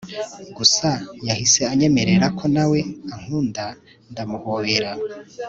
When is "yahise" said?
1.27-1.61